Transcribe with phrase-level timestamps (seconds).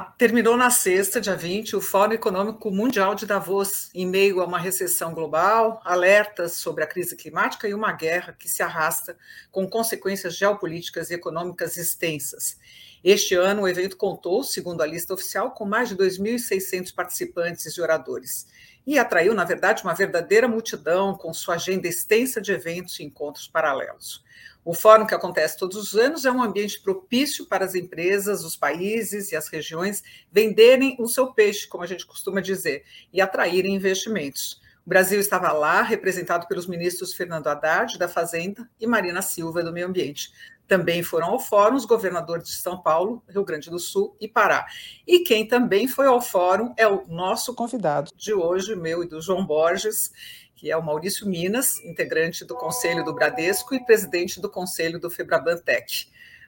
[0.00, 4.58] Terminou na sexta, dia 20, o Fórum Econômico Mundial de Davos, em meio a uma
[4.58, 9.16] recessão global, alertas sobre a crise climática e uma guerra que se arrasta
[9.50, 12.56] com consequências geopolíticas e econômicas extensas.
[13.04, 17.80] Este ano, o evento contou, segundo a lista oficial, com mais de 2.600 participantes e
[17.80, 18.46] oradores.
[18.86, 23.46] E atraiu, na verdade, uma verdadeira multidão com sua agenda extensa de eventos e encontros
[23.46, 24.24] paralelos.
[24.64, 28.56] O fórum, que acontece todos os anos, é um ambiente propício para as empresas, os
[28.56, 33.74] países e as regiões venderem o seu peixe, como a gente costuma dizer, e atraírem
[33.74, 34.60] investimentos.
[34.86, 39.72] O Brasil estava lá, representado pelos ministros Fernando Haddad, da Fazenda, e Marina Silva, do
[39.72, 40.32] Meio Ambiente.
[40.66, 44.66] Também foram ao fórum os governadores de São Paulo, Rio Grande do Sul e Pará.
[45.06, 49.20] E quem também foi ao fórum é o nosso convidado de hoje, meu e do
[49.20, 50.12] João Borges,
[50.62, 55.10] que é o Maurício Minas, integrante do Conselho do Bradesco e presidente do Conselho do
[55.10, 56.06] Febrabantec.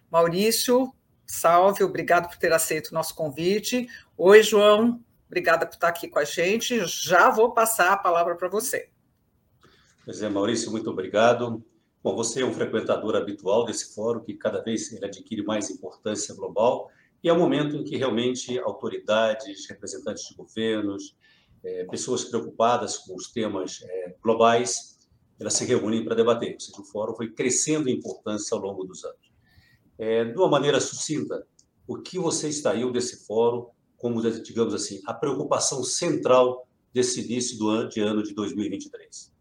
[0.08, 0.94] Maurício,
[1.26, 3.88] salve, obrigado por ter aceito o nosso convite.
[4.16, 6.86] Oi, João, obrigada por estar aqui com a gente.
[6.86, 8.88] Já vou passar a palavra para você.
[10.04, 11.64] Pois é, Maurício, muito obrigado.
[12.00, 16.32] Bom, você é um frequentador habitual desse fórum, que cada vez ele adquire mais importância
[16.36, 16.88] global,
[17.20, 21.16] e é o um momento em que realmente autoridades, representantes de governos,
[21.64, 24.98] é, pessoas preocupadas com os temas é, globais,
[25.40, 26.54] elas se reúnem para debater.
[26.54, 29.32] Ou seja, o fórum foi crescendo em importância ao longo dos anos.
[29.98, 31.46] É, de uma maneira sucinta,
[31.86, 37.70] o que você extraiu desse fórum como, digamos assim, a preocupação central desse início do
[37.70, 39.32] ano, de ano de 2023?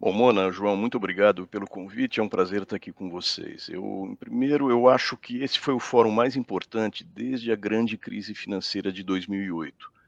[0.00, 2.20] Bom, Mona, João, muito obrigado pelo convite.
[2.20, 3.68] É um prazer estar aqui com vocês.
[3.68, 8.34] Eu, primeiro, eu acho que esse foi o fórum mais importante desde a grande crise
[8.34, 9.99] financeira de 2008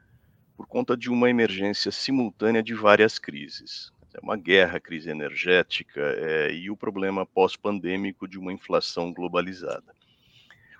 [0.62, 3.90] por conta de uma emergência simultânea de várias crises.
[4.14, 9.92] É uma guerra, crise energética é, e o problema pós-pandêmico de uma inflação globalizada.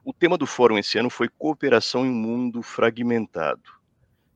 [0.05, 3.73] O tema do fórum esse ano foi cooperação em um mundo fragmentado.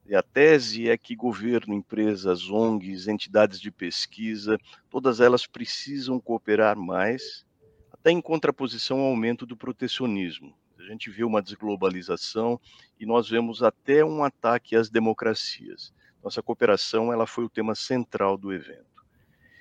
[0.04, 4.58] E a tese é que governo, empresas, ONGs, entidades de pesquisa,
[4.90, 7.46] todas elas precisam cooperar mais,
[7.92, 10.52] até em contraposição ao aumento do protecionismo,
[10.86, 12.60] a gente vê uma desglobalização
[12.98, 15.92] e nós vemos até um ataque às democracias.
[16.22, 19.04] Nossa cooperação ela foi o tema central do evento.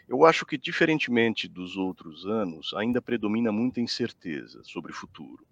[0.07, 5.43] Eu acho que, diferentemente dos outros anos, ainda predomina muita incerteza sobre o futuro.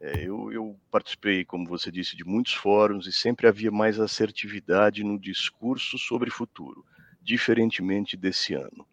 [0.00, 5.04] É, eu, eu, participei, como você disse, de muitos fóruns e sempre havia mais assertividade
[5.04, 6.84] no discurso sobre futuro,
[7.20, 8.84] diferentemente desse ano.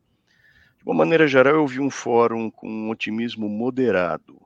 [0.78, 4.40] De uma maneira geral, eu vi um fórum com um otimismo moderado,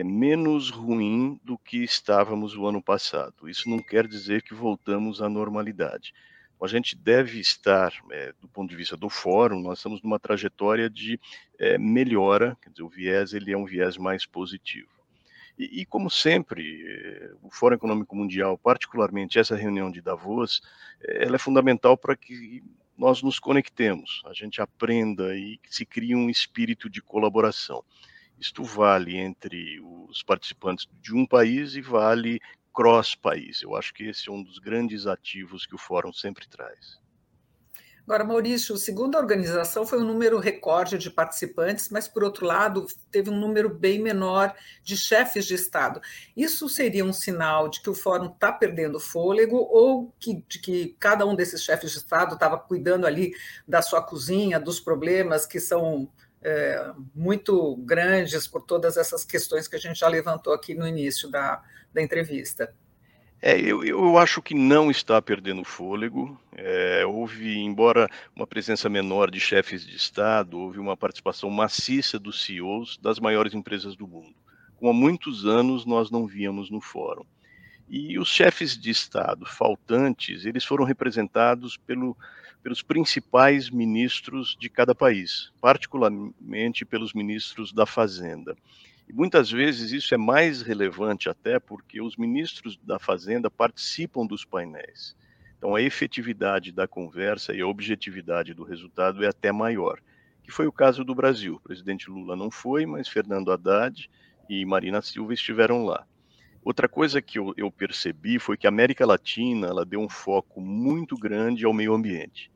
[0.00, 3.48] é menos ruim do que estávamos o ano passado.
[3.48, 6.12] Isso não quer dizer que voltamos à normalidade.
[6.60, 10.90] A gente deve estar, é, do ponto de vista do fórum, nós estamos numa trajetória
[10.90, 11.20] de
[11.58, 14.88] é, melhora, quer dizer, o viés ele é um viés mais positivo.
[15.56, 20.60] E, e como sempre, é, o Fórum Econômico Mundial, particularmente essa reunião de Davos,
[21.00, 22.62] ela é fundamental para que
[22.96, 27.84] nós nos conectemos, a gente aprenda e se crie um espírito de colaboração.
[28.40, 32.40] Isto vale entre os participantes de um país e vale
[32.72, 33.62] cross-país.
[33.62, 37.00] Eu acho que esse é um dos grandes ativos que o Fórum sempre traz.
[38.08, 42.86] Agora, Maurício, segundo a organização, foi um número recorde de participantes, mas, por outro lado,
[43.10, 46.00] teve um número bem menor de chefes de Estado.
[46.34, 50.96] Isso seria um sinal de que o Fórum está perdendo fôlego ou que, de que
[50.98, 53.34] cada um desses chefes de Estado estava cuidando ali
[53.66, 56.08] da sua cozinha, dos problemas que são
[56.42, 61.28] é, muito grandes por todas essas questões que a gente já levantou aqui no início
[61.30, 61.62] da,
[61.92, 62.72] da entrevista.
[63.40, 66.38] É, eu, eu acho que não está perdendo fôlego.
[66.56, 72.44] É, houve, embora uma presença menor de chefes de Estado, houve uma participação maciça dos
[72.44, 74.34] CEOs das maiores empresas do mundo.
[74.76, 77.24] Como há muitos anos nós não víamos no fórum.
[77.88, 82.16] E os chefes de Estado faltantes, eles foram representados pelo,
[82.62, 88.56] pelos principais ministros de cada país, particularmente pelos ministros da Fazenda.
[89.08, 94.44] E muitas vezes isso é mais relevante até porque os ministros da Fazenda participam dos
[94.44, 95.16] painéis.
[95.56, 99.98] Então a efetividade da conversa e a objetividade do resultado é até maior,
[100.42, 101.54] que foi o caso do Brasil.
[101.54, 104.10] O presidente Lula não foi, mas Fernando Haddad
[104.48, 106.06] e Marina Silva estiveram lá.
[106.64, 110.60] Outra coisa que eu, eu, percebi foi que a América Latina ela deu um foco
[110.60, 112.50] muito grande ao meio ambiente.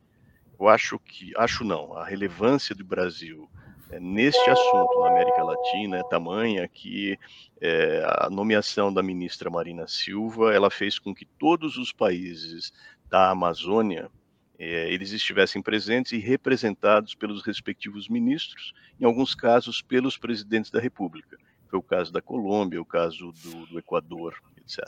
[0.59, 3.49] Eu acho que, acho não, a relevância do Brasil
[3.89, 7.17] é, neste assunto na América Latina é tamanha que
[7.61, 12.71] é, a nomeação da ministra Marina Silva ela fez com que todos os países
[13.09, 14.09] da Amazônia
[14.57, 20.79] é, eles estivessem presentes e representados pelos respectivos ministros, em alguns casos pelos presidentes da
[20.79, 21.37] República.
[21.73, 24.35] Foi o caso da Colômbia, o caso do, do Equador.
[24.57, 24.87] etc.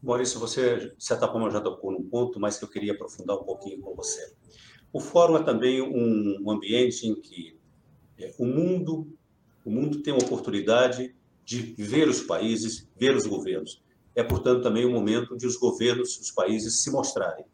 [0.00, 3.42] Maurício, você, de certa forma, já tocou num ponto, mas que eu queria aprofundar um
[3.42, 4.32] pouquinho com você.
[4.92, 7.58] O fórum é também um, ambiente em que
[8.16, 9.12] é, o mundo
[9.64, 13.82] o mundo tem a oportunidade de ver os países, ver os governos.
[14.14, 17.44] É, portanto, também um momento de os governos, os países se mostrarem.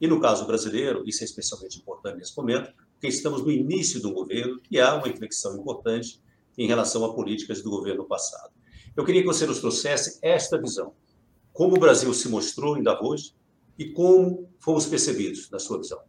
[0.00, 4.06] E no caso brasileiro, isso é especialmente importante nesse momento, porque estamos no início de
[4.06, 6.18] um governo que há uma inflexão importante
[6.58, 8.52] em relação a políticas do governo passado.
[8.96, 10.92] Eu queria que você nos trouxesse esta visão.
[11.52, 13.34] Como o Brasil se mostrou em Davos
[13.78, 16.00] e como fomos percebidos, na sua visão.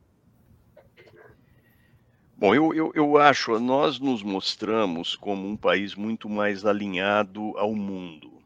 [2.35, 7.75] Bom, eu, eu, eu acho, nós nos mostramos como um país muito mais alinhado ao
[7.75, 8.39] mundo.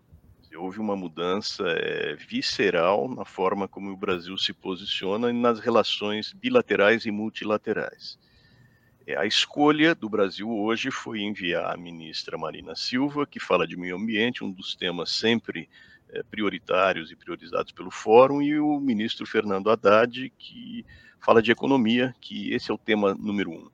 [0.56, 7.06] Houve uma mudança é, visceral na forma como o Brasil se posiciona nas relações bilaterais
[7.06, 8.18] e multilaterais.
[9.06, 13.76] É, a escolha do Brasil hoje foi enviar a ministra Marina Silva, que fala de
[13.76, 15.70] meio ambiente, um dos temas sempre
[16.10, 20.86] é, prioritários e priorizados pelo Fórum, e o ministro Fernando Haddad, que
[21.20, 23.70] fala de economia, que esse é o tema número um.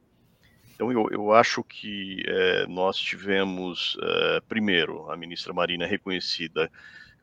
[0.73, 6.71] Então, eu, eu acho que é, nós tivemos, é, primeiro, a ministra Marina reconhecida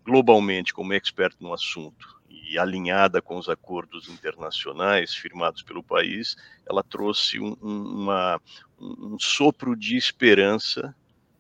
[0.05, 2.16] globalmente como expert no assunto
[2.49, 6.37] e alinhada com os acordos internacionais firmados pelo país,
[6.69, 8.41] ela trouxe um, uma,
[8.79, 10.95] um sopro de esperança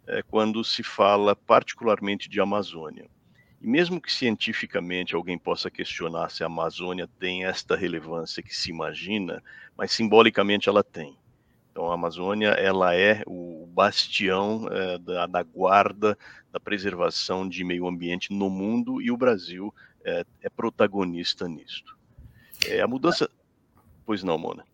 [0.06, 3.08] é, quando se fala particularmente de Amazônia.
[3.60, 8.70] E mesmo que cientificamente alguém possa questionar se a Amazônia tem esta relevância que se
[8.70, 9.42] imagina,
[9.76, 11.16] mas simbolicamente ela tem.
[11.70, 16.16] Então, a Amazônia ela é o bastião é, da, da, guarda
[16.50, 19.75] da preservação de meio ambiente no mundo e o Brasil
[20.06, 21.99] é, é protagonista nisto.
[22.67, 23.29] É, a mudança.
[24.06, 24.64] Pois não, Mona.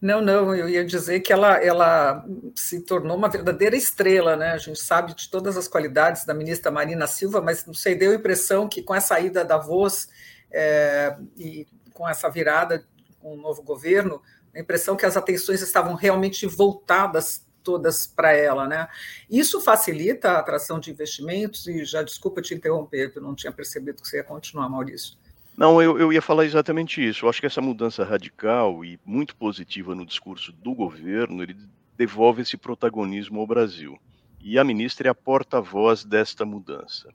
[0.00, 2.24] Não, não, eu ia dizer que ela, ela
[2.54, 4.52] se tornou uma verdadeira estrela, né?
[4.52, 8.12] A gente sabe de todas as qualidades da ministra Marina Silva, mas não sei, deu
[8.12, 10.08] a impressão que com a saída da voz
[10.50, 12.84] é, e com essa virada
[13.20, 14.20] com o novo governo,
[14.54, 18.88] a impressão que as atenções estavam realmente voltadas todas para ela, né?
[19.30, 24.02] Isso facilita a atração de investimentos e já desculpa te interromper, eu não tinha percebido
[24.02, 25.16] que você ia continuar, Maurício.
[25.56, 27.24] Não, eu, eu ia falar exatamente isso.
[27.24, 31.56] Eu acho que essa mudança radical e muito positiva no discurso do governo, ele
[31.96, 33.98] devolve esse protagonismo ao Brasil.
[34.40, 37.12] E a ministra é a porta-voz desta mudança.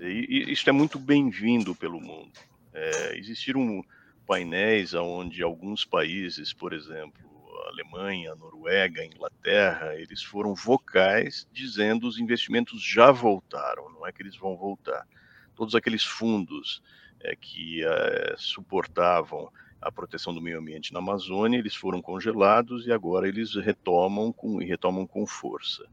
[0.00, 2.32] E, isso é muito bem-vindo pelo mundo.
[2.72, 3.84] É, existiram
[4.26, 7.20] painéis onde alguns países, por exemplo,
[7.68, 14.36] Alemanha, Noruega, Inglaterra, eles foram vocais dizendo os investimentos já voltaram, não é que eles
[14.36, 15.06] vão voltar.
[15.54, 16.82] Todos aqueles fundos
[17.20, 19.50] é, que é, suportavam
[19.80, 24.62] a proteção do meio ambiente na Amazônia, eles foram congelados e agora eles retomam com,
[24.62, 25.84] e retomam com força.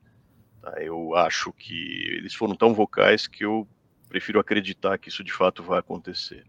[0.61, 0.75] Tá?
[0.81, 3.67] Eu acho que eles foram tão vocais que eu
[4.07, 6.45] prefiro acreditar que isso de fato vai acontecer.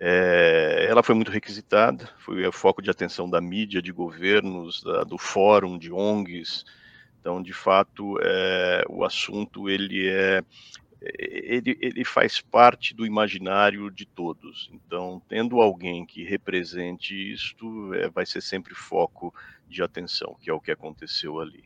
[0.00, 5.02] É, ela foi muito requisitada, foi o foco de atenção da mídia, de governos, da,
[5.04, 6.64] do fórum, de ONGs.
[7.20, 10.42] Então, de fato, é, o assunto ele é
[11.00, 14.68] ele, ele faz parte do imaginário de todos.
[14.72, 19.32] Então, tendo alguém que represente isto, é, vai ser sempre foco
[19.68, 21.64] de atenção, que é o que aconteceu ali.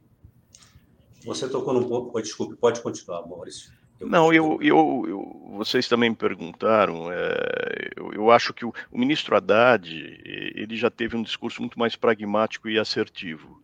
[1.25, 3.73] Você tocou num ponto, desculpe, pode continuar, Maurício.
[4.05, 7.11] Não, eu, eu, eu, vocês também me perguntaram.
[7.11, 9.91] É, eu, eu, acho que o, o, ministro Haddad
[10.25, 13.63] ele já teve um discurso muito mais pragmático e assertivo.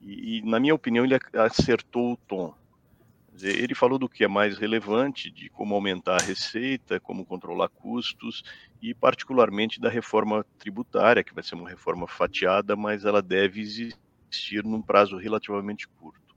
[0.00, 2.54] E, e na minha opinião, ele acertou o tom.
[3.42, 8.42] Ele falou do que é mais relevante, de como aumentar a receita, como controlar custos
[8.82, 14.62] e, particularmente, da reforma tributária, que vai ser uma reforma fatiada, mas ela deve existir
[14.64, 16.29] num prazo relativamente curto.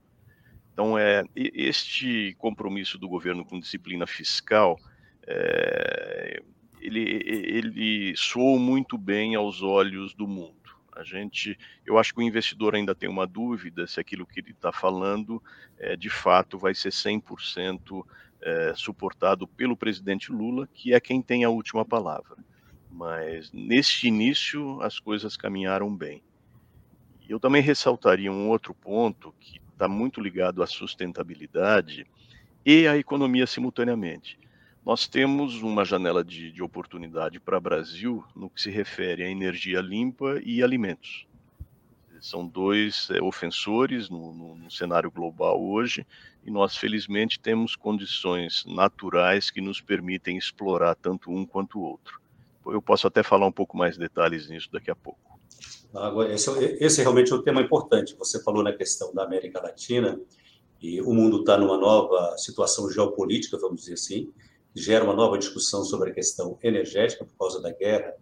[0.74, 4.76] Então, é, este compromisso do governo com disciplina fiscal,
[5.24, 6.42] é,
[6.80, 10.52] ele, ele soou muito bem aos olhos do mundo.
[10.92, 14.50] A gente, eu acho que o investidor ainda tem uma dúvida se aquilo que ele
[14.50, 15.40] está falando,
[15.78, 18.04] é, de fato, vai ser 100%
[18.42, 22.36] é, suportado pelo presidente Lula, que é quem tem a última palavra.
[22.90, 26.20] Mas neste início as coisas caminharam bem.
[27.28, 32.06] Eu também ressaltaria um outro ponto que está muito ligado à sustentabilidade
[32.64, 34.38] e à economia simultaneamente.
[34.84, 39.28] Nós temos uma janela de, de oportunidade para o Brasil no que se refere à
[39.28, 41.26] energia limpa e alimentos.
[42.20, 46.06] São dois é, ofensores no, no, no cenário global hoje,
[46.42, 52.18] e nós, felizmente, temos condições naturais que nos permitem explorar tanto um quanto o outro.
[52.66, 55.33] Eu posso até falar um pouco mais detalhes nisso daqui a pouco.
[56.30, 58.16] Esse, esse realmente é um tema importante.
[58.18, 60.20] Você falou na questão da América Latina,
[60.82, 64.30] e o mundo está numa nova situação geopolítica, vamos dizer assim,
[64.74, 68.12] gera uma nova discussão sobre a questão energética por causa da guerra,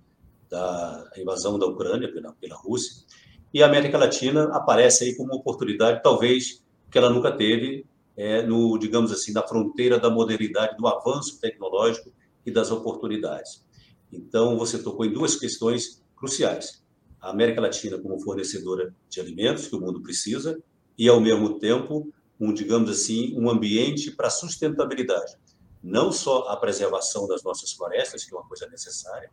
[0.49, 3.05] da invasão da Ucrânia pela, pela Rússia.
[3.53, 7.87] E a América Latina aparece aí como uma oportunidade, talvez, que ela nunca teve,
[8.17, 12.13] é, no, digamos assim, na fronteira da modernidade, do avanço tecnológico
[12.45, 13.65] e das oportunidades.
[14.13, 16.82] Então, você tocou em duas questões cruciais.
[17.23, 20.61] A América Latina como fornecedora de alimentos que o mundo precisa
[20.99, 25.37] e, ao mesmo tempo, um, digamos assim, um ambiente para sustentabilidade.
[25.81, 29.31] Não só a preservação das nossas florestas, que é uma coisa necessária,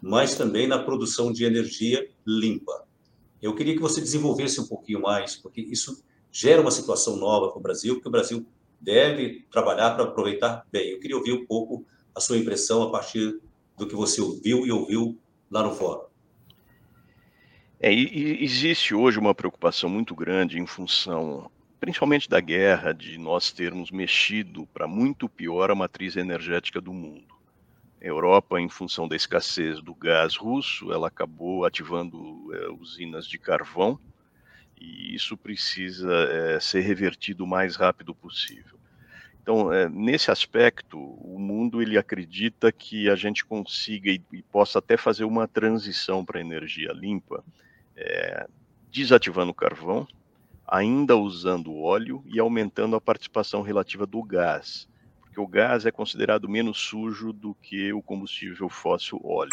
[0.00, 2.86] mas também na produção de energia limpa.
[3.40, 7.58] Eu queria que você desenvolvesse um pouquinho mais, porque isso gera uma situação nova para
[7.58, 8.46] o Brasil, que o Brasil
[8.80, 10.90] deve trabalhar para aproveitar bem.
[10.90, 13.40] Eu queria ouvir um pouco a sua impressão a partir
[13.76, 15.18] do que você ouviu e ouviu
[15.50, 16.07] lá no fórum.
[17.80, 23.92] É, existe hoje uma preocupação muito grande em função, principalmente da guerra, de nós termos
[23.92, 27.36] mexido para muito pior a matriz energética do mundo.
[28.02, 33.38] A Europa, em função da escassez do gás russo, ela acabou ativando é, usinas de
[33.38, 33.96] carvão
[34.76, 38.76] e isso precisa é, ser revertido o mais rápido possível.
[39.40, 44.80] Então, é, nesse aspecto, o mundo ele acredita que a gente consiga e, e possa
[44.80, 47.44] até fazer uma transição para energia limpa,
[47.98, 48.46] é,
[48.90, 50.06] desativando o carvão,
[50.66, 54.88] ainda usando óleo e aumentando a participação relativa do gás,
[55.20, 59.50] porque o gás é considerado menos sujo do que o combustível fóssil óleo.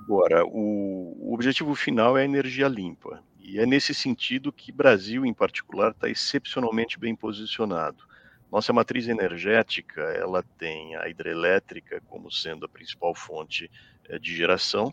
[0.00, 5.24] Agora, o, o objetivo final é a energia limpa, e é nesse sentido que Brasil,
[5.24, 8.04] em particular, está excepcionalmente bem posicionado
[8.52, 13.70] nossa matriz energética, ela tem a hidrelétrica como sendo a principal fonte
[14.10, 14.92] é, de geração,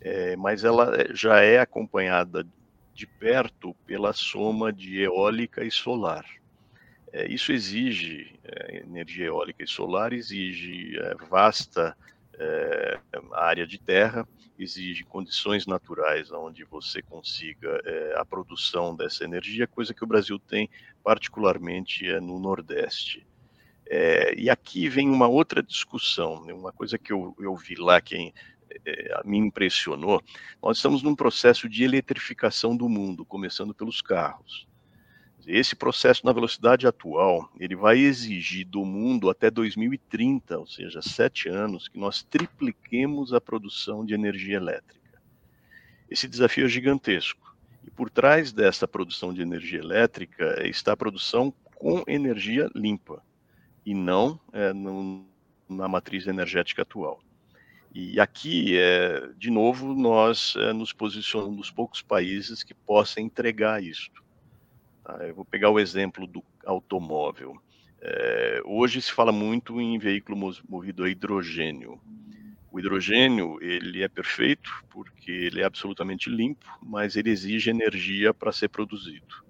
[0.00, 2.46] é, mas ela eh, já é acompanhada
[2.94, 6.24] de perto pela soma de eólica e solar.
[7.12, 8.38] É, isso exige,
[8.70, 10.98] energia eólica e solar exige
[11.30, 11.96] vasta
[13.32, 14.26] área de terra,
[14.58, 20.38] exige condições naturais onde você consiga é, a produção dessa energia, coisa que o Brasil
[20.38, 20.68] tem
[21.02, 23.26] particularmente é, no Nordeste.
[23.86, 28.00] É, e aqui vem uma outra discussão, né, uma coisa que eu, eu vi lá
[28.00, 28.34] que
[28.84, 30.22] é, me impressionou.
[30.62, 34.66] Nós estamos num processo de eletrificação do mundo, começando pelos carros.
[35.46, 41.48] Esse processo na velocidade atual, ele vai exigir do mundo até 2030, ou seja, sete
[41.48, 45.22] anos, que nós tripliquemos a produção de energia elétrica.
[46.10, 47.56] Esse desafio é gigantesco.
[47.82, 53.22] E por trás dessa produção de energia elétrica está a produção com energia limpa
[53.86, 55.24] e não é, no,
[55.66, 57.20] na matriz energética atual.
[57.94, 63.82] E aqui, é, de novo, nós é, nos posicionamos nos poucos países que possam entregar
[63.82, 64.22] isto.
[65.02, 65.14] Tá?
[65.26, 67.60] Eu vou pegar o exemplo do automóvel.
[68.00, 72.00] É, hoje se fala muito em veículo movido a hidrogênio.
[72.70, 78.52] O hidrogênio ele é perfeito porque ele é absolutamente limpo, mas ele exige energia para
[78.52, 79.48] ser produzido.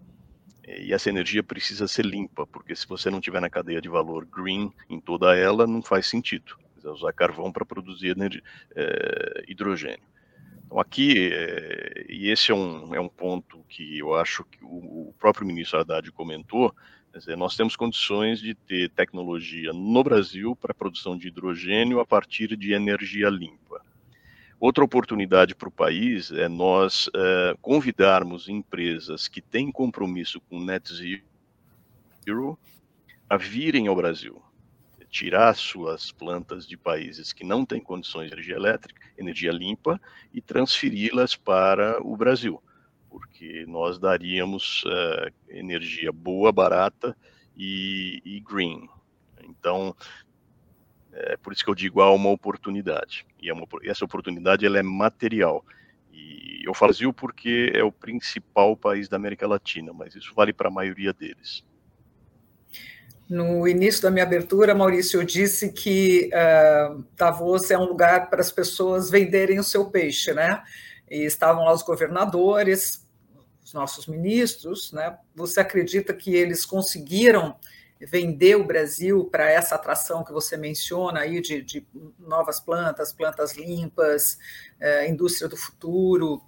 [0.66, 4.26] E essa energia precisa ser limpa, porque se você não tiver na cadeia de valor
[4.26, 6.56] green em toda ela, não faz sentido.
[6.88, 8.42] Você usar carvão para produzir energia,
[8.74, 10.06] é, hidrogênio.
[10.64, 15.08] Então, aqui, é, e esse é um, é um ponto que eu acho que o,
[15.08, 16.74] o próprio ministro Haddad comentou,
[17.14, 22.06] dizer, nós temos condições de ter tecnologia no Brasil para a produção de hidrogênio a
[22.06, 23.82] partir de energia limpa.
[24.60, 30.92] Outra oportunidade para o país é nós é, convidarmos empresas que têm compromisso com net
[30.92, 32.58] zero
[33.30, 34.42] a virem ao Brasil
[35.10, 40.00] tirar suas plantas de países que não têm condições de energia elétrica, energia limpa,
[40.32, 42.62] e transferi-las para o Brasil,
[43.08, 47.16] porque nós daríamos uh, energia boa, barata
[47.56, 48.88] e, e, green.
[49.42, 49.96] Então,
[51.12, 54.78] é por isso que eu digo há uma oportunidade, e é uma, essa oportunidade ela
[54.78, 55.64] é material.
[56.12, 60.52] E eu falo Brasil porque é o principal país da América Latina, mas isso vale
[60.52, 61.64] para a maioria deles.
[63.28, 68.40] No início da minha abertura, Maurício, eu disse que uh, Davos é um lugar para
[68.40, 70.62] as pessoas venderem o seu peixe, né?
[71.10, 73.06] E estavam lá os governadores,
[73.62, 75.18] os nossos ministros, né?
[75.34, 77.54] Você acredita que eles conseguiram
[78.00, 81.86] vender o Brasil para essa atração que você menciona aí de, de
[82.18, 84.38] novas plantas, plantas limpas,
[84.80, 86.42] uh, indústria do futuro?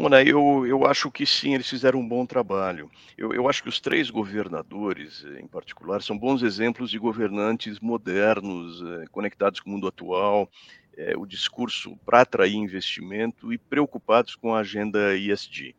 [0.00, 2.90] Mona, eu, eu acho que sim, eles fizeram um bom trabalho.
[3.18, 8.80] Eu, eu acho que os três governadores, em particular, são bons exemplos de governantes modernos,
[8.82, 10.48] eh, conectados com o mundo atual,
[10.96, 15.74] eh, o discurso para atrair investimento e preocupados com a agenda ESG.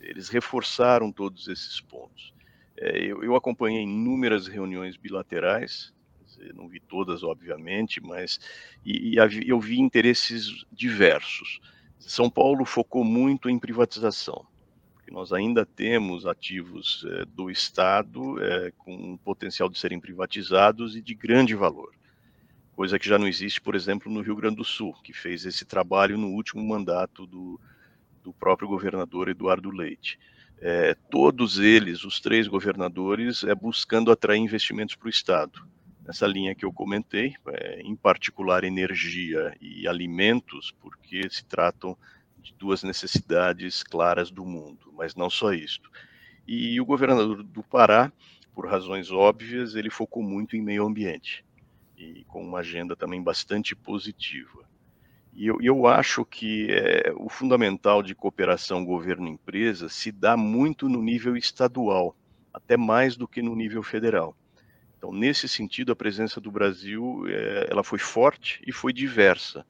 [0.00, 2.32] Eles reforçaram todos esses pontos.
[2.76, 5.92] Eh, eu, eu acompanhei inúmeras reuniões bilaterais,
[6.54, 8.38] não vi todas, obviamente, mas
[8.84, 11.60] e, e eu vi interesses diversos.
[12.00, 14.46] São Paulo focou muito em privatização,
[15.10, 21.14] nós ainda temos ativos é, do Estado é, com potencial de serem privatizados e de
[21.14, 21.92] grande valor,
[22.76, 25.64] coisa que já não existe, por exemplo, no Rio Grande do Sul, que fez esse
[25.64, 27.60] trabalho no último mandato do,
[28.22, 30.18] do próprio governador Eduardo Leite.
[30.62, 35.66] É, todos eles, os três governadores, é buscando atrair investimentos para o Estado
[36.04, 41.96] nessa linha que eu comentei, é, em particular energia e alimentos, porque se tratam
[42.38, 45.80] de duas necessidades claras do mundo, mas não só isso.
[46.46, 48.12] E o governador do Pará,
[48.54, 51.44] por razões óbvias, ele focou muito em meio ambiente
[51.96, 54.64] e com uma agenda também bastante positiva.
[55.32, 61.02] E eu, eu acho que é, o fundamental de cooperação governo-empresa se dá muito no
[61.02, 62.16] nível estadual,
[62.52, 64.36] até mais do que no nível federal.
[65.00, 69.64] Então, nesse sentido, a presença do Brasil é, ela foi forte e foi diversa.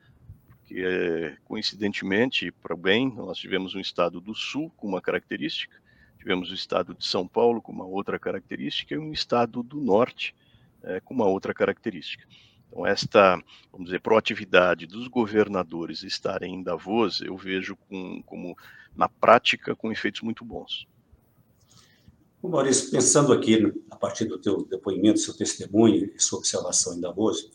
[0.51, 5.81] Porque, coincidentemente, para bem, nós tivemos um estado do Sul com uma característica,
[6.19, 10.35] tivemos o estado de São Paulo com uma outra característica e um estado do Norte
[10.83, 12.27] é, com uma outra característica.
[12.67, 18.59] Então, esta, vamos dizer, proatividade dos governadores estarem em Davos, eu vejo com, como,
[18.97, 20.89] na prática, com efeitos muito bons.
[22.49, 27.51] Maurício, pensando aqui a partir do teu depoimento, seu testemunho e sua observação em Davos,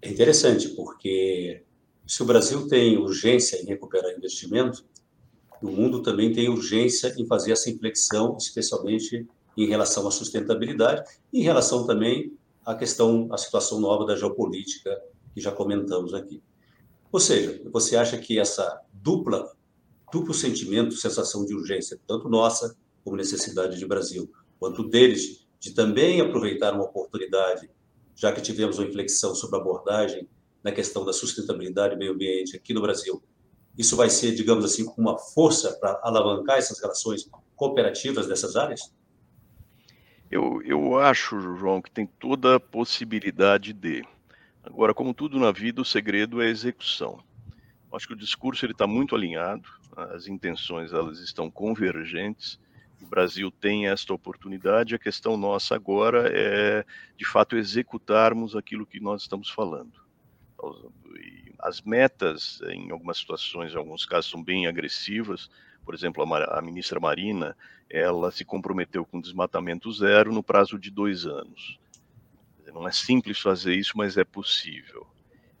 [0.00, 1.62] é interessante, porque
[2.06, 4.84] se o Brasil tem urgência em recuperar investimento,
[5.62, 9.26] o mundo também tem urgência em fazer essa inflexão, especialmente
[9.56, 11.02] em relação à sustentabilidade
[11.32, 15.00] e em relação também à questão, à situação nova da geopolítica
[15.34, 16.42] que já comentamos aqui.
[17.10, 19.54] Ou seja, você acha que essa dupla,
[20.12, 26.20] duplo sentimento, sensação de urgência, tanto nossa como necessidade de Brasil, quanto deles de também
[26.20, 27.70] aproveitar uma oportunidade,
[28.14, 30.28] já que tivemos uma inflexão sobre a abordagem
[30.62, 33.22] na questão da sustentabilidade e meio ambiente aqui no Brasil.
[33.76, 38.94] Isso vai ser, digamos assim, uma força para alavancar essas relações cooperativas dessas áreas?
[40.30, 44.04] Eu, eu acho, João, que tem toda a possibilidade de.
[44.62, 47.22] Agora, como tudo na vida, o segredo é a execução.
[47.92, 52.58] Acho que o discurso está muito alinhado, as intenções elas estão convergentes
[53.04, 56.84] o Brasil tem esta oportunidade, a questão nossa agora é,
[57.16, 59.92] de fato, executarmos aquilo que nós estamos falando.
[61.58, 65.50] As metas, em algumas situações, em alguns casos, são bem agressivas.
[65.84, 67.54] Por exemplo, a, ministra Marina,
[67.90, 71.78] ela se comprometeu com desmatamento zero no prazo de dois anos.
[72.72, 75.06] Não é simples fazer isso, mas é possível.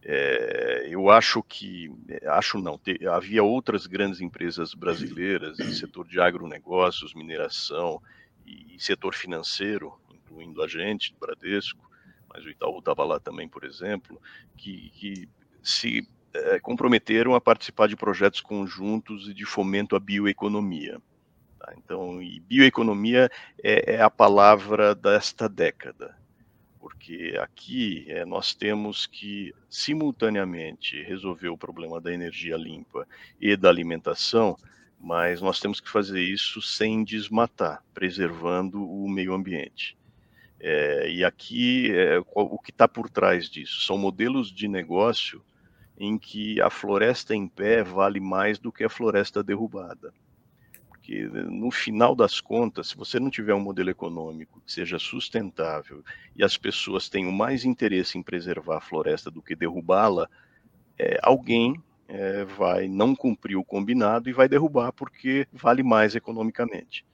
[0.06, 1.90] É, eu acho que,
[2.26, 8.02] acho não, te, havia outras grandes empresas brasileiras em setor de agronegócios, mineração
[8.44, 11.90] e, e setor financeiro, incluindo a gente, Bradesco,
[12.28, 14.20] mas o Itaú estava lá também, por exemplo,
[14.58, 15.28] que, que
[15.62, 21.00] se é, comprometeram a participar de projetos conjuntos e de fomento à bioeconomia.
[21.58, 21.72] Tá?
[21.78, 23.30] Então, e bioeconomia
[23.62, 26.14] é, é a palavra desta década
[26.84, 33.08] porque aqui é, nós temos que simultaneamente resolver o problema da energia limpa
[33.40, 34.54] e da alimentação,
[35.00, 39.96] mas nós temos que fazer isso sem desmatar, preservando o meio ambiente.
[40.60, 45.42] É, e aqui é, o que está por trás disso são modelos de negócio
[45.96, 50.12] em que a floresta em pé vale mais do que a floresta derrubada
[51.04, 56.02] porque no final das contas, se você não tiver um modelo econômico que seja sustentável
[56.34, 60.26] e as pessoas tenham mais interesse em preservar a floresta do que derrubá-la,
[60.98, 67.04] é, alguém é, vai não cumprir o combinado e vai derrubar porque vale mais economicamente.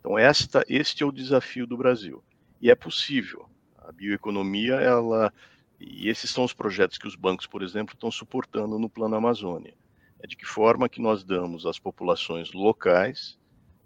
[0.00, 2.22] Então esta, este é o desafio do Brasil
[2.60, 3.48] e é possível.
[3.78, 5.32] A bioeconomia, ela
[5.80, 9.79] e esses são os projetos que os bancos, por exemplo, estão suportando no Plano Amazônia
[10.22, 13.38] é de que forma que nós damos às populações locais,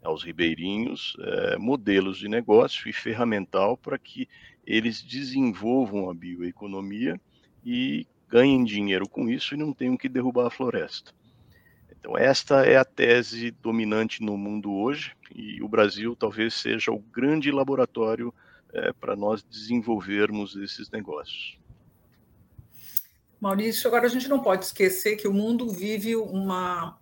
[0.02, 4.28] aos ribeirinhos, é, modelos de negócio e ferramental para que
[4.66, 7.18] eles desenvolvam a bioeconomia
[7.64, 11.12] e ganhem dinheiro com isso e não tenham que derrubar a floresta.
[11.90, 16.98] Então, esta é a tese dominante no mundo hoje e o Brasil talvez seja o
[16.98, 18.34] grande laboratório
[18.72, 21.56] é, para nós desenvolvermos esses negócios.
[23.44, 26.98] Maurício, agora a gente não pode esquecer que o mundo vive uma,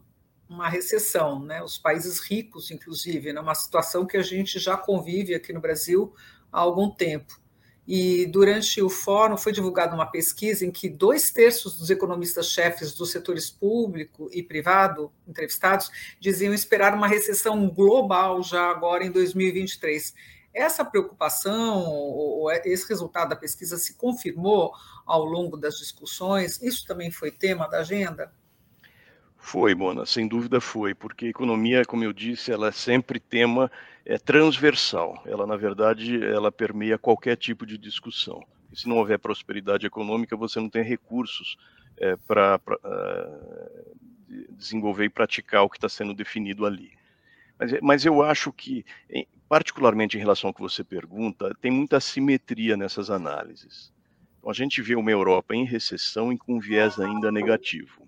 [0.48, 1.62] uma recessão, né?
[1.62, 3.40] os países ricos, inclusive, né?
[3.40, 6.12] uma situação que a gente já convive aqui no Brasil
[6.50, 7.40] há algum tempo.
[7.86, 13.12] E durante o fórum foi divulgada uma pesquisa em que dois terços dos economistas-chefes dos
[13.12, 20.12] setores público e privado entrevistados diziam esperar uma recessão global já agora em 2023.
[20.54, 24.72] Essa preocupação, ou esse resultado da pesquisa se confirmou
[25.06, 26.60] ao longo das discussões?
[26.60, 28.32] Isso também foi tema da agenda?
[29.38, 33.70] Foi, Mona, sem dúvida foi, porque a economia, como eu disse, ela é sempre tema
[34.04, 35.20] é, transversal.
[35.26, 38.46] Ela, na verdade, ela permeia qualquer tipo de discussão.
[38.70, 41.56] E se não houver prosperidade econômica, você não tem recursos
[41.96, 43.96] é, para uh,
[44.50, 46.92] desenvolver e praticar o que está sendo definido ali.
[47.58, 48.84] Mas, mas eu acho que,
[49.52, 53.92] particularmente em relação ao que você pergunta, tem muita simetria nessas análises.
[54.38, 58.02] Então, a gente vê uma Europa em recessão e com viés ainda negativo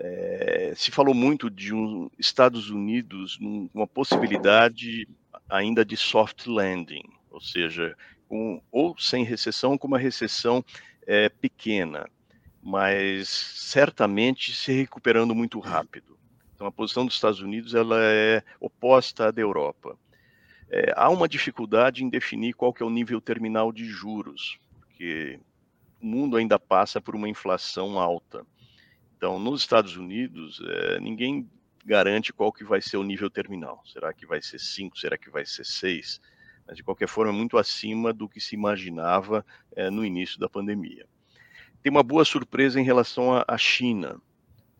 [0.00, 3.38] é, se falou muito de um Estados Unidos
[3.74, 5.08] uma possibilidade
[5.48, 7.96] ainda de soft landing, ou seja,
[8.28, 10.64] com, ou sem recessão, com uma recessão
[11.06, 12.08] é, pequena,
[12.62, 16.18] mas certamente se recuperando muito rápido.
[16.54, 19.96] Então, a posição dos Estados Unidos ela é oposta à da Europa.
[20.70, 25.40] É, há uma dificuldade em definir qual que é o nível terminal de juros, porque
[26.00, 28.46] o mundo ainda passa por uma inflação alta.
[29.16, 31.48] Então, nos Estados Unidos, é, ninguém
[31.84, 33.82] garante qual que vai ser o nível terminal.
[33.86, 34.98] Será que vai ser 5?
[34.98, 36.20] Será que vai ser 6?
[36.66, 40.48] Mas, de qualquer forma, é muito acima do que se imaginava é, no início da
[40.48, 41.06] pandemia.
[41.82, 44.20] Tem uma boa surpresa em relação à China.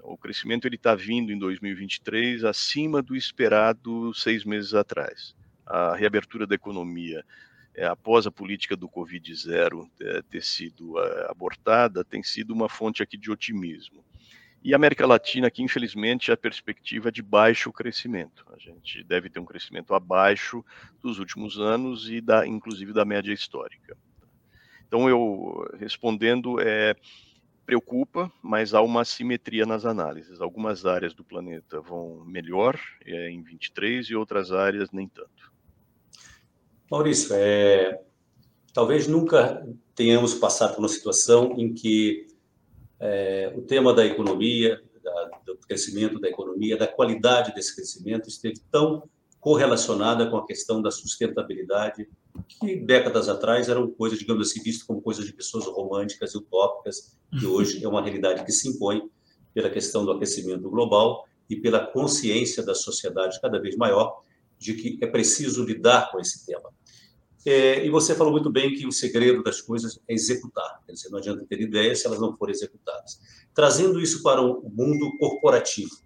[0.02, 5.34] O crescimento está vindo em 2023 acima do esperado seis meses atrás.
[5.68, 7.24] A reabertura da economia
[7.74, 13.16] é, após a política do Covid-0 é, ter sido abortada, tem sido uma fonte aqui
[13.16, 14.04] de otimismo.
[14.62, 18.44] E a América Latina, que infelizmente a perspectiva é de baixo crescimento.
[18.52, 20.64] A gente deve ter um crescimento abaixo
[21.00, 23.96] dos últimos anos e da, inclusive da média histórica.
[24.86, 26.96] Então, eu respondendo, é,
[27.64, 30.40] preocupa, mas há uma simetria nas análises.
[30.40, 35.52] Algumas áreas do planeta vão melhor é, em 23 e outras áreas nem tanto.
[36.90, 38.00] Maurício, é,
[38.72, 42.26] talvez nunca tenhamos passado por uma situação em que
[43.00, 48.60] é, o tema da economia, da, do crescimento da economia, da qualidade desse crescimento esteve
[48.70, 49.08] tão
[49.40, 52.08] correlacionada com a questão da sustentabilidade,
[52.48, 57.16] que décadas atrás eram coisas, digamos assim, vistas como coisas de pessoas românticas e utópicas,
[57.32, 57.50] uhum.
[57.50, 59.08] hoje é uma realidade que se impõe
[59.54, 64.20] pela questão do aquecimento global e pela consciência da sociedade cada vez maior
[64.58, 66.70] de que é preciso lidar com esse tema.
[67.50, 70.82] É, e você falou muito bem que o segredo das coisas é executar.
[70.84, 73.18] Quer dizer, não adianta ter ideias se elas não forem executadas.
[73.54, 75.96] Trazendo isso para o mundo corporativo,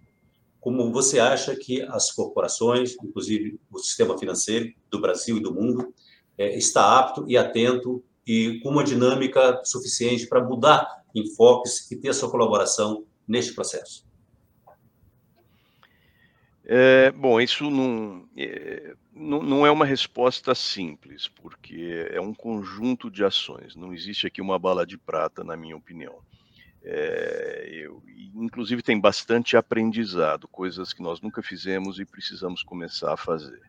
[0.61, 5.93] como você acha que as corporações, inclusive o sistema financeiro do Brasil e do mundo,
[6.37, 12.07] é, está apto e atento e com uma dinâmica suficiente para mudar enfoques e ter
[12.07, 14.05] a sua colaboração neste processo?
[16.65, 23.11] É, bom, isso não, é, não, não, é uma resposta simples, porque é um conjunto
[23.11, 23.75] de ações.
[23.75, 26.21] Não existe aqui uma bala de prata, na minha opinião.
[26.85, 28.01] É, eu,
[28.35, 33.61] inclusive tem bastante aprendizado, coisas que nós nunca fizemos e precisamos começar a fazer.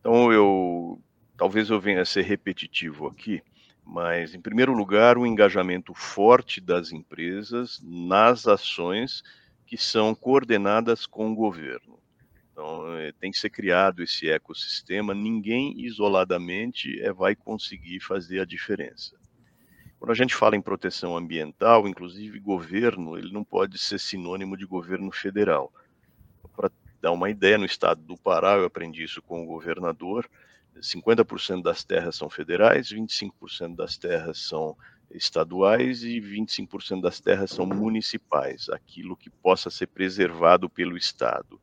[0.00, 1.00] Então eu
[1.36, 3.42] talvez eu venha a ser repetitivo aqui,
[3.84, 9.22] mas em primeiro lugar o engajamento forte das empresas nas ações
[9.66, 11.97] que são coordenadas com o governo.
[12.58, 15.14] Então, eh, tem que ser criado esse ecossistema.
[15.14, 19.16] Ninguém isoladamente é, vai conseguir fazer a diferença.
[19.96, 24.66] Quando a gente fala em proteção ambiental, inclusive governo, ele não pode ser sinônimo de
[24.66, 25.72] governo federal.
[26.56, 26.68] Para
[27.00, 30.28] dar uma ideia, no estado do Pará, eu aprendi isso com o governador,
[30.80, 34.76] 50% das terras são federais, 25% das terras são
[35.12, 41.60] estaduais e 25% das terras são municipais, aquilo que possa ser preservado pelo Estado.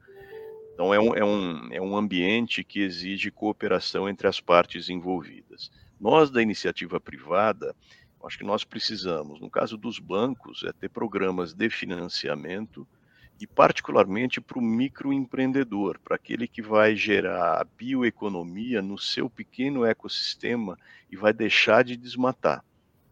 [0.75, 5.71] Então, é um, é, um, é um ambiente que exige cooperação entre as partes envolvidas.
[5.97, 7.73] Nós, da iniciativa privada,
[8.21, 12.85] acho que nós precisamos, no caso dos bancos, é ter programas de financiamento
[13.39, 19.85] e, particularmente, para o microempreendedor, para aquele que vai gerar a bioeconomia no seu pequeno
[19.85, 20.77] ecossistema
[21.09, 22.65] e vai deixar de desmatar.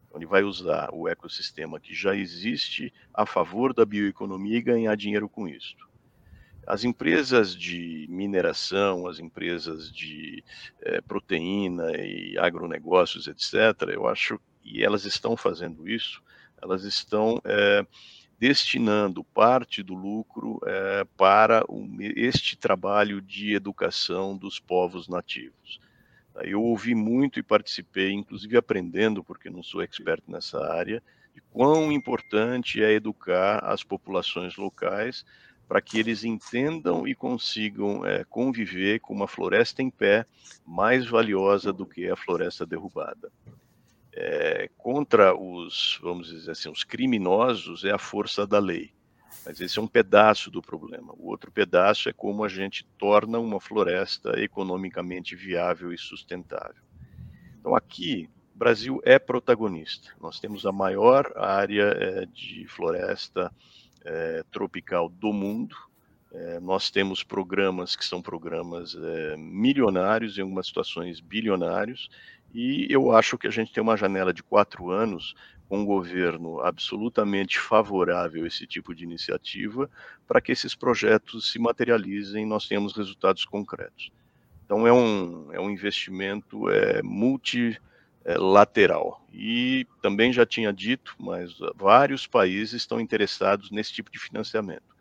[0.06, 4.98] Então, ele vai usar o ecossistema que já existe a favor da bioeconomia e ganhar
[4.98, 5.78] dinheiro com isso.
[6.66, 10.44] As empresas de mineração, as empresas de
[10.82, 16.22] é, proteína e agronegócios, etc., eu acho, e elas estão fazendo isso,
[16.62, 17.86] elas estão é,
[18.40, 21.64] destinando parte do lucro é, para
[22.16, 25.80] este trabalho de educação dos povos nativos.
[26.42, 31.92] Eu ouvi muito e participei, inclusive aprendendo, porque não sou expert nessa área, de quão
[31.92, 35.26] importante é educar as populações locais
[35.68, 40.26] para que eles entendam e consigam é, conviver com uma floresta em pé
[40.66, 43.32] mais valiosa do que a floresta derrubada.
[44.12, 48.92] É, contra os, vamos dizer assim, os criminosos é a força da lei.
[49.46, 51.14] Mas esse é um pedaço do problema.
[51.18, 56.84] O outro pedaço é como a gente torna uma floresta economicamente viável e sustentável.
[57.60, 60.10] Então, aqui, o Brasil é protagonista.
[60.22, 63.52] Nós temos a maior área é, de floresta
[64.06, 65.76] é, tropical do mundo.
[66.32, 72.10] É, nós temos programas que são programas é, milionários, em algumas situações bilionários,
[72.54, 75.36] e eu acho que a gente tem uma janela de quatro anos
[75.68, 79.90] com um governo absolutamente favorável a esse tipo de iniciativa
[80.28, 84.12] para que esses projetos se materializem e nós tenhamos resultados concretos.
[84.66, 87.02] Então é um, é um investimento é,
[88.26, 89.22] multilateral.
[89.32, 94.94] E também já tinha dito, mas vários países estão interessados nesse tipo de financiamento.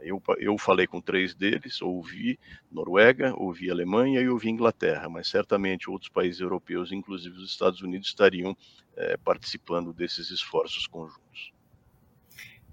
[0.00, 2.38] Eu, eu falei com três deles, ouvi
[2.70, 8.08] Noruega, ouvi Alemanha e ouvi Inglaterra, mas certamente outros países europeus, inclusive os Estados Unidos,
[8.08, 8.54] estariam
[8.96, 11.53] é, participando desses esforços conjuntos.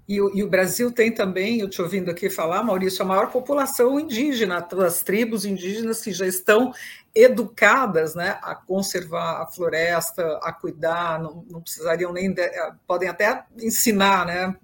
[0.08, 3.30] E o, e o, Brasil tem também, eu te ouvindo aqui falar, Maurício, a maior
[3.30, 6.72] população indígena, as tribos indígenas que já estão
[7.14, 12.42] educadas né, a conservar a floresta, a cuidar, não, não precisariam nem, de,
[12.86, 14.56] podem até ensinar né,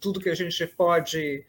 [0.00, 1.44] tudo que a gente pode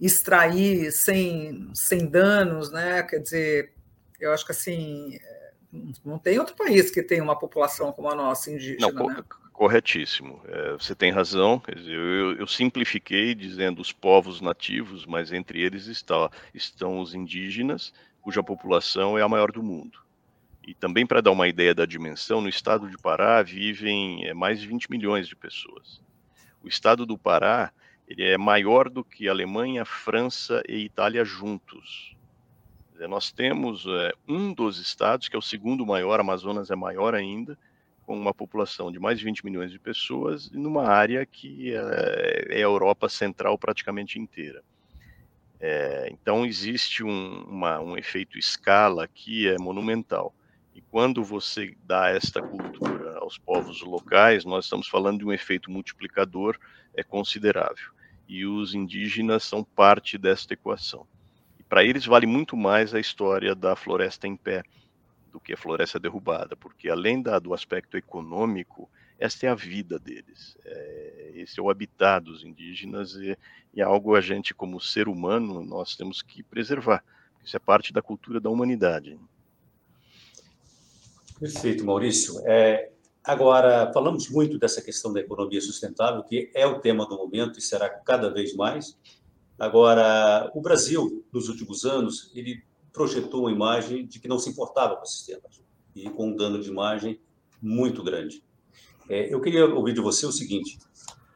[0.00, 3.02] extrair sem, sem danos, né?
[3.02, 3.72] Quer dizer,
[4.20, 5.18] eu acho que assim
[6.04, 8.92] não tem outro país que tenha uma população como a nossa indígena.
[8.92, 9.24] Não, né?
[9.62, 10.42] Corretíssimo.
[10.48, 11.62] É, você tem razão.
[11.68, 18.42] Eu, eu, simplifiquei dizendo os povos nativos, mas entre eles está, estão os indígenas, cuja
[18.42, 20.00] população é a maior do mundo.
[20.66, 24.60] E também para dar uma ideia da dimensão, no estado de Pará vivem é, mais
[24.60, 26.02] de 20 milhões de pessoas.
[26.60, 27.70] O estado do Pará
[28.08, 32.16] ele é maior do que Alemanha, França e Itália juntos.
[33.08, 37.56] Nós temos é, um dos estados, que é o segundo maior, Amazonas é maior ainda,
[38.02, 42.56] com uma população de mais de 20 milhões de pessoas, numa área que é, é
[42.56, 44.62] a Europa Central praticamente inteira.
[45.64, 50.34] É, então, existe um, uma, um efeito escala que é monumental.
[50.74, 55.70] E quando você dá esta cultura aos povos locais, nós estamos falando de um efeito
[55.70, 56.58] multiplicador
[56.94, 57.92] é considerável.
[58.26, 61.06] E os indígenas são parte desta equação.
[61.60, 64.64] E para eles vale muito mais a história da floresta em pé,
[65.32, 69.98] do que a floresta derrubada, porque além da, do aspecto econômico, esta é a vida
[69.98, 73.36] deles, é, esse é o habitat dos indígenas e,
[73.74, 77.02] é algo a gente, como ser humano, nós temos que preservar.
[77.42, 79.18] Isso é parte da cultura da humanidade.
[81.40, 82.40] Perfeito, Maurício.
[82.44, 82.90] É,
[83.24, 87.62] agora, falamos muito dessa questão da economia sustentável, que é o tema do momento e
[87.62, 88.96] será cada vez mais.
[89.58, 94.96] Agora, o Brasil, nos últimos anos, ele projetou uma imagem de que não se importava
[94.96, 95.42] com o sistema
[95.94, 97.20] e com um dano de imagem
[97.60, 98.42] muito grande.
[99.08, 100.78] É, eu queria ouvir de você o seguinte: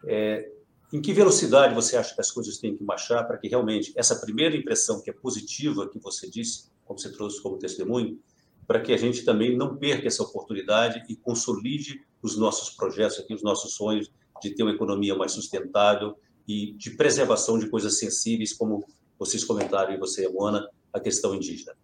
[0.07, 0.51] é,
[0.93, 4.17] em que velocidade você acha que as coisas têm que marchar para que realmente essa
[4.17, 8.19] primeira impressão que é positiva que você disse, como você trouxe como testemunho,
[8.67, 13.35] para que a gente também não perca essa oportunidade e consolide os nossos projetos aqui,
[13.35, 16.17] os nossos sonhos de ter uma economia mais sustentável
[16.47, 18.85] e de preservação de coisas sensíveis, como
[19.19, 21.75] vocês comentaram e você, Mona, a questão indígena?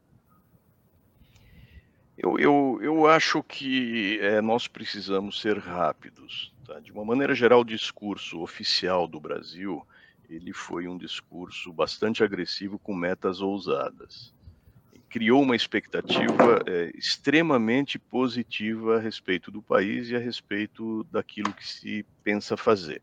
[2.17, 6.53] Eu, eu, eu acho que é, nós precisamos ser rápidos.
[6.65, 6.79] Tá?
[6.79, 9.85] De uma maneira geral, o discurso oficial do Brasil
[10.29, 14.33] ele foi um discurso bastante agressivo com metas ousadas.
[15.11, 21.67] Criou uma expectativa é, extremamente positiva a respeito do país e a respeito daquilo que
[21.67, 23.03] se pensa fazer.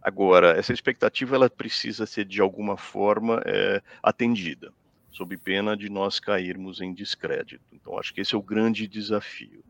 [0.00, 4.72] Agora, essa expectativa ela precisa ser de alguma forma é, atendida
[5.10, 7.64] sob pena de nós cairmos em descrédito.
[7.72, 9.64] Então, acho que esse é o grande desafio.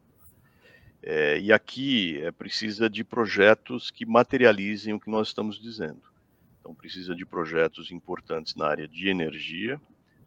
[1.03, 6.03] É, e aqui é, precisa de projetos que materializem o que nós estamos dizendo.
[6.61, 9.81] Então, precisa de projetos importantes na área de energia,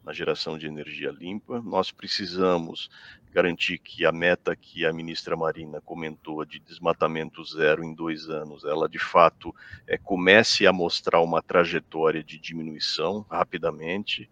[0.04, 1.62] na geração de energia limpa.
[1.62, 2.90] Nós precisamos
[3.32, 8.64] garantir que a meta que a ministra Marina comentou de desmatamento zero em dois anos,
[8.64, 9.54] ela de fato
[9.86, 14.30] é, comece a mostrar uma trajetória de diminuição rapidamente.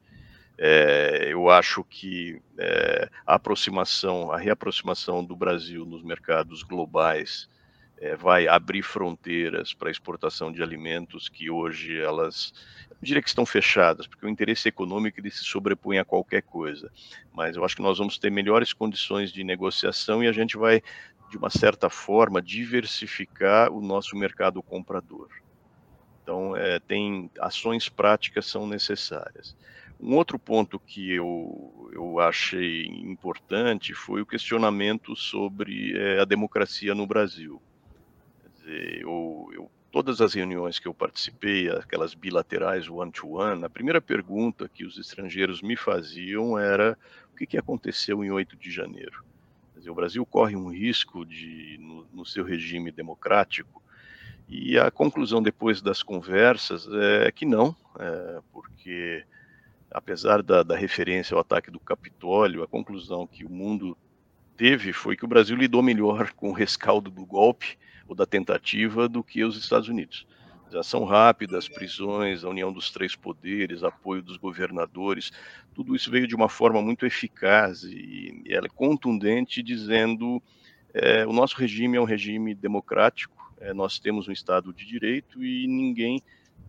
[0.64, 7.48] É, eu acho que é, a aproximação, a reaproximação do Brasil nos mercados globais
[7.98, 12.54] é, vai abrir fronteiras para exportação de alimentos que hoje elas,
[12.88, 16.92] eu diria que estão fechadas, porque o interesse econômico ele se sobrepõe a qualquer coisa.
[17.32, 20.80] Mas eu acho que nós vamos ter melhores condições de negociação e a gente vai,
[21.28, 25.28] de uma certa forma, diversificar o nosso mercado comprador.
[26.22, 26.52] Então,
[26.86, 29.56] tem ações práticas são necessárias.
[30.02, 36.92] Um outro ponto que eu, eu achei importante foi o questionamento sobre é, a democracia
[36.92, 37.62] no Brasil.
[38.56, 44.00] Dizer, eu, eu, todas as reuniões que eu participei, aquelas bilaterais one-to-one, -one, a primeira
[44.00, 46.98] pergunta que os estrangeiros me faziam era
[47.32, 49.24] o que, que aconteceu em 8 de janeiro.
[49.76, 53.80] Dizer, o Brasil corre um risco de, no, no seu regime democrático,
[54.48, 59.24] e a conclusão depois das conversas é que não, é, porque
[59.92, 63.96] apesar da, da referência ao ataque do Capitólio, a conclusão que o mundo
[64.56, 69.08] teve foi que o Brasil lidou melhor com o rescaldo do golpe ou da tentativa
[69.08, 70.26] do que os Estados Unidos.
[70.74, 75.30] Ação rápida, as prisões, a união dos três poderes, apoio dos governadores,
[75.74, 80.42] tudo isso veio de uma forma muito eficaz e, e ela é contundente, dizendo
[80.94, 85.44] é, o nosso regime é um regime democrático, é, nós temos um Estado de direito
[85.44, 86.22] e ninguém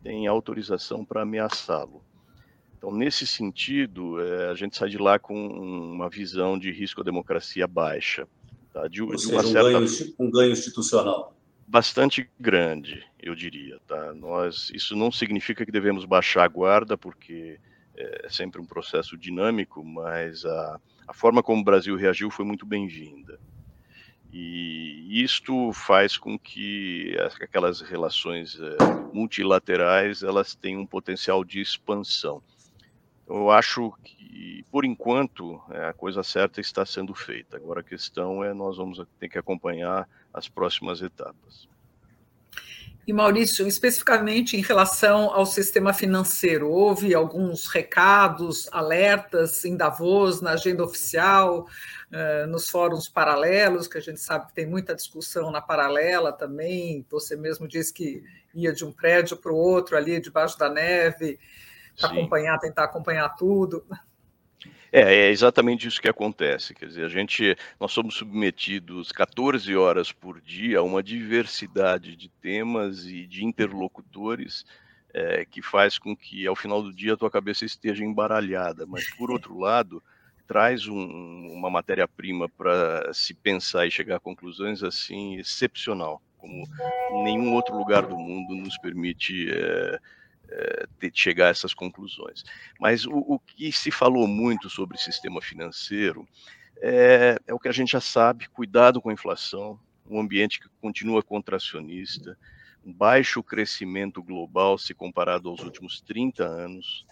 [0.03, 2.03] tem autorização para ameaçá-lo.
[2.83, 7.03] Então, nesse sentido, é, a gente sai de lá com uma visão de risco à
[7.05, 8.27] democracia baixa.
[8.73, 8.89] Tá?
[8.89, 9.71] De, Ou de seja, um, certa...
[9.71, 11.33] ganho, um ganho institucional.
[11.65, 13.79] Bastante grande, eu diria.
[13.87, 14.13] Tá?
[14.13, 17.57] Nós, isso não significa que devemos baixar a guarda, porque
[17.95, 22.65] é sempre um processo dinâmico, mas a, a forma como o Brasil reagiu foi muito
[22.65, 23.39] bem-vinda.
[24.29, 28.75] E isto faz com que aquelas relações é,
[29.13, 32.43] multilaterais elas tenham um potencial de expansão.
[33.27, 37.57] Eu acho que, por enquanto, é, a coisa certa está sendo feita.
[37.57, 41.67] Agora a questão é nós vamos ter que acompanhar as próximas etapas.
[43.05, 50.51] E Maurício, especificamente em relação ao sistema financeiro, houve alguns recados, alertas em Davos, na
[50.51, 51.67] agenda oficial,
[52.09, 57.05] eh, nos fóruns paralelos, que a gente sabe que tem muita discussão na paralela também.
[57.11, 58.23] Você mesmo disse que
[58.55, 61.37] ia de um prédio para o outro ali, debaixo da neve
[62.01, 63.83] acompanhar, tentar acompanhar tudo.
[64.91, 66.73] É, é exatamente isso que acontece.
[66.75, 72.29] Quer dizer, a gente, nós somos submetidos 14 horas por dia a uma diversidade de
[72.29, 74.63] temas e de interlocutores
[75.11, 78.85] é, que faz com que ao final do dia a tua cabeça esteja embaralhada.
[78.85, 80.01] Mas por outro lado,
[80.47, 86.67] traz um, uma matéria-prima para se pensar e chegar a conclusões assim excepcional, como
[87.23, 89.99] nenhum outro lugar do mundo nos permite é,
[90.53, 92.43] é, chegar a essas conclusões.
[92.79, 96.27] Mas o, o, que se falou muito sobre sistema financeiro
[96.81, 100.67] é, é o que a gente já sabe: cuidado com a inflação, um ambiente que
[100.79, 102.37] continua contracionista,
[102.85, 107.05] um baixo crescimento global se comparado aos últimos 30 anos.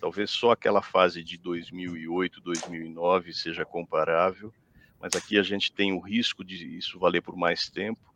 [0.00, 4.52] Talvez só aquela fase de 2008, 2009 seja comparável,
[4.98, 8.15] mas aqui a gente tem o risco de isso valer por mais tempo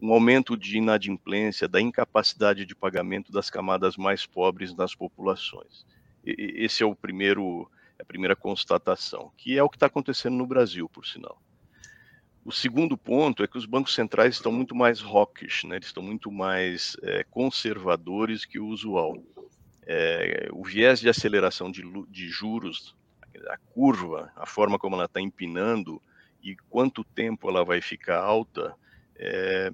[0.00, 5.84] um aumento de inadimplência, da incapacidade de pagamento das camadas mais pobres das populações.
[6.24, 10.46] E, esse é o primeiro, a primeira constatação, que é o que está acontecendo no
[10.46, 11.40] Brasil, por sinal.
[12.42, 15.76] O segundo ponto é que os bancos centrais estão muito mais hawkish, né?
[15.76, 19.22] eles estão muito mais é, conservadores que o usual.
[19.86, 22.96] É, o viés de aceleração de, de juros,
[23.48, 26.00] a curva, a forma como ela está empinando
[26.42, 28.74] e quanto tempo ela vai ficar alta,
[29.16, 29.70] é,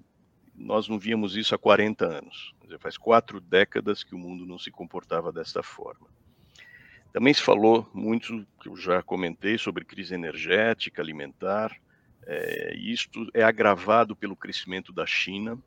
[0.57, 2.55] nós não víamos isso há 40 anos.
[2.63, 6.09] Dizer, faz quatro décadas que o mundo não se comportava desta forma.
[7.13, 11.75] Também se falou muito, que eu já comentei, sobre crise energética, alimentar.
[12.27, 15.59] É, isto é agravado pelo crescimento da China,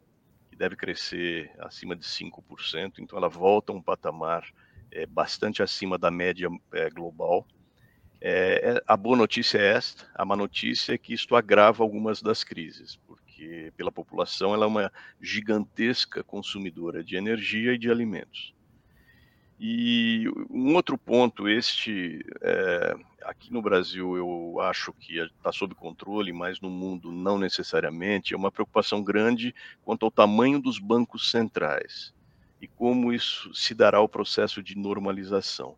[0.52, 4.46] que deve crescer acima de 5%, então ela volta a um patamar
[4.92, 7.48] é, bastante acima da média é, global.
[8.22, 12.44] É, a boa notícia é esta, a má notícia é que isto agrava algumas das
[12.44, 13.00] crises,
[13.40, 18.54] porque pela população ela é uma gigantesca consumidora de energia e de alimentos.
[19.58, 26.34] E um outro ponto, este é, aqui no Brasil eu acho que está sob controle,
[26.34, 32.14] mas no mundo não necessariamente, é uma preocupação grande quanto ao tamanho dos bancos centrais
[32.62, 35.76] e como isso se dará o processo de normalização.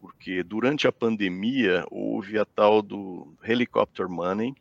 [0.00, 4.54] Porque durante a pandemia houve a tal do helicopter money,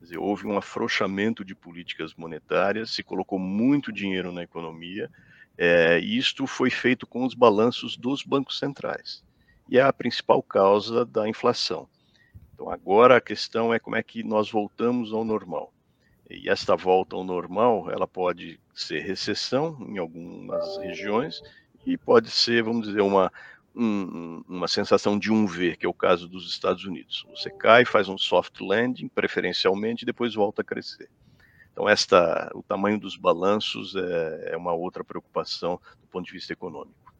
[0.00, 5.10] dizer, houve um afrouxamento de políticas monetárias, se colocou muito dinheiro na economia,
[5.58, 9.24] é, e isto foi feito com os balanços dos bancos centrais.
[9.68, 11.88] E é a principal causa da inflação.
[12.54, 15.72] Então, agora a questão é como é que nós voltamos ao normal.
[16.28, 21.42] E esta volta ao normal, ela pode ser recessão em algumas regiões
[21.84, 23.32] e pode ser, vamos dizer, uma
[23.76, 27.26] um, uma sensação de um V, que é o caso dos Estados Unidos.
[27.30, 31.10] Você cai, faz um soft landing, preferencialmente, e depois volta a crescer.
[31.72, 36.52] Então, esta, o tamanho dos balanços é, é uma outra preocupação do ponto de vista
[36.52, 37.14] econômico.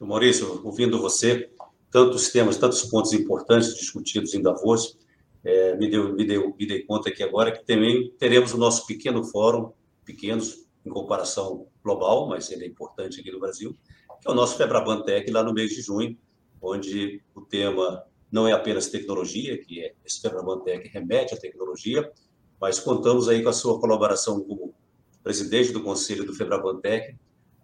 [0.00, 1.48] Maurício, ouvindo você,
[1.90, 4.98] tantos temas, tantos pontos importantes discutidos em Davos,
[5.44, 8.86] é, me, deu, me, deu, me dei conta aqui agora que também teremos o nosso
[8.86, 9.72] pequeno fórum,
[10.04, 13.76] pequenos em comparação global, mas ele é importante aqui no Brasil,
[14.24, 16.16] que é o nosso Febrabantec lá no mês de junho,
[16.60, 18.02] onde o tema
[18.32, 22.10] não é apenas tecnologia, que é, esse Febrabantec remete à tecnologia,
[22.58, 24.74] mas contamos aí com a sua colaboração como
[25.22, 27.16] presidente do conselho do Febrabantec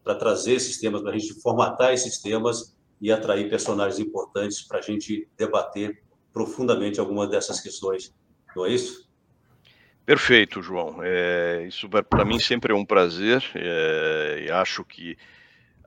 [0.04, 4.78] para trazer esses temas, para a gente formatar esses temas e atrair personagens importantes para
[4.78, 8.14] a gente debater profundamente algumas dessas questões.
[8.54, 9.08] Não é isso?
[10.04, 10.98] Perfeito, João.
[11.02, 15.16] É, isso para mim sempre é um prazer é, e acho que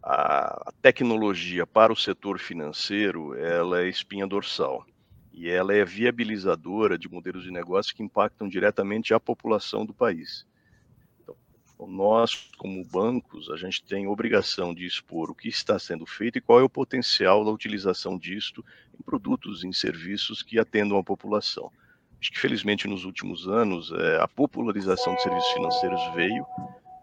[0.04, 4.86] a, tecnologia para o setor financeiro ela é espinha dorsal
[5.32, 10.45] e ela é viabilizadora de modelos de negócio que impactam diretamente a população do país.
[11.24, 11.36] Então,
[11.88, 16.41] nós, como bancos, a gente tem obrigação de expor o que está sendo feito e
[16.41, 18.64] qual é o potencial da utilização disto
[18.99, 21.72] em produtos, em serviços que atendam a população.
[22.22, 26.45] Acho que, felizmente, nos últimos anos, é, a popularização de serviços financeiros veio,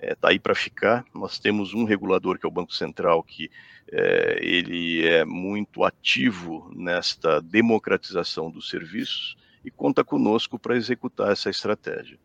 [0.01, 1.05] está é, tá aí para ficar.
[1.15, 3.51] Nós temos um regulador, que é o Banco Central, que
[3.93, 11.51] é, ele é muito ativo nesta democratização dos serviços e conta conosco para executar essa
[11.51, 12.19] estratégia.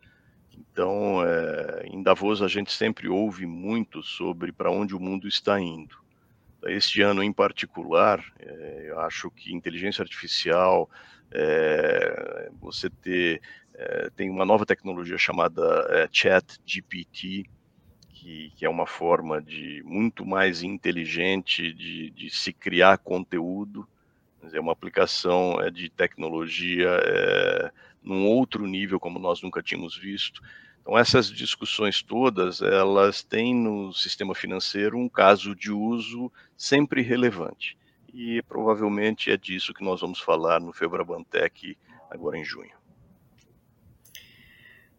[0.58, 5.60] Então, é, em Davos, a gente sempre ouve muito sobre para onde o mundo está
[5.60, 5.98] indo.
[6.64, 10.90] Este ano, em particular, é, eu acho que inteligência artificial,
[11.32, 13.42] é, você ter,
[13.74, 17.46] é, tem uma nova tecnologia chamada é, Chat GPT,
[18.16, 23.88] que, que, é uma forma de muito mais inteligente de, de se criar conteúdo,
[24.54, 30.42] é uma aplicação é, de tecnologia é, num outro nível como nós nunca tínhamos visto.
[30.82, 37.78] Então essas discussões todas, elas têm no sistema financeiro um caso de uso sempre relevante.
[38.14, 41.78] E provavelmente é disso que nós vamos falar no Febrabantec
[42.10, 42.85] agora em junho.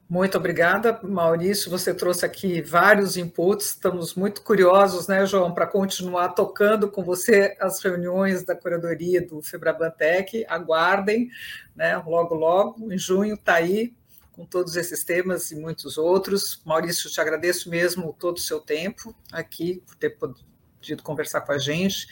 [0.08, 1.68] Muito obrigada, Maurício.
[1.68, 3.70] Você trouxe aqui vários inputs.
[3.70, 9.42] Estamos muito curiosos, né, João, para continuar tocando com você as reuniões da curadoria do
[9.42, 10.46] Febrabantec.
[10.48, 11.28] Aguardem,
[11.74, 11.96] né?
[11.96, 13.92] Logo, logo, em junho está aí
[14.30, 16.62] com todos esses temas e muitos outros.
[16.64, 21.58] Maurício, te agradeço mesmo todo o seu tempo aqui por ter podido conversar com a
[21.58, 22.06] gente.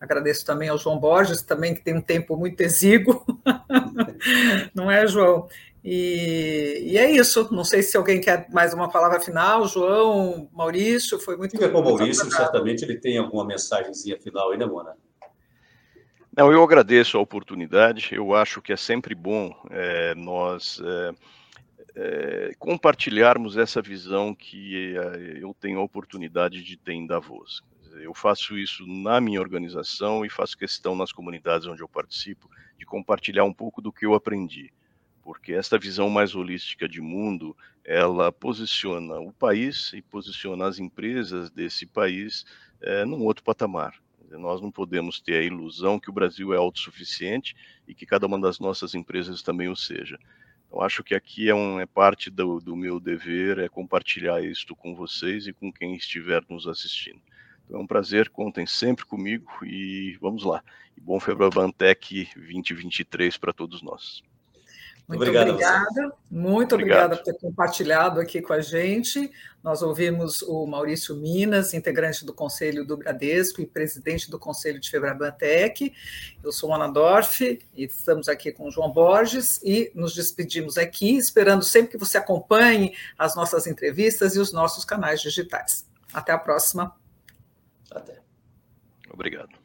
[0.00, 3.24] Agradeço também ao João Borges, também que tem um tempo muito exíguo,
[4.74, 5.48] não é, João?
[5.84, 7.52] E, e, é isso.
[7.52, 9.66] Não sei se alguém quer mais uma palavra final.
[9.66, 11.52] João, Maurício, foi muito.
[11.52, 14.96] Fica com o Maurício, certamente ele tem alguma mensagenzinha final aí, né, Mona?
[16.34, 18.10] Não, eu agradeço a oportunidade.
[18.12, 21.12] Eu acho que é sempre bom é, nós é,
[21.96, 24.94] é, compartilharmos essa visão que
[25.40, 27.62] eu tenho a oportunidade de ter em Davos.
[28.00, 32.86] Eu faço isso na minha organização e faço questão nas comunidades onde eu participo de
[32.86, 34.72] compartilhar um pouco do que eu aprendi
[35.22, 41.50] porque esta visão mais holística de mundo, ela posiciona o país e posiciona as empresas
[41.50, 42.44] desse país
[42.80, 43.94] é, num outro patamar.
[44.30, 47.54] Nós não podemos ter a ilusão que o Brasil é autossuficiente
[47.86, 50.18] e que cada uma das nossas empresas também o seja.
[50.66, 54.74] Então, acho que aqui é, um, é parte do, do meu dever, é compartilhar isto
[54.74, 57.20] com vocês e com quem estiver nos assistindo.
[57.66, 60.62] Então, é um prazer, contem sempre comigo e vamos lá.
[60.96, 64.22] E bom Febrabantec 2023 para todos nós.
[65.16, 66.12] Muito obrigada.
[66.30, 69.30] Muito obrigada por ter compartilhado aqui com a gente.
[69.62, 74.90] Nós ouvimos o Maurício Minas, integrante do Conselho do Bradesco e presidente do Conselho de
[74.90, 75.92] Febrabantec.
[76.42, 81.16] Eu sou Ana Dorf e estamos aqui com o João Borges e nos despedimos aqui,
[81.16, 85.86] esperando sempre que você acompanhe as nossas entrevistas e os nossos canais digitais.
[86.12, 86.94] Até a próxima.
[87.90, 88.20] Até.
[89.12, 89.61] Obrigado.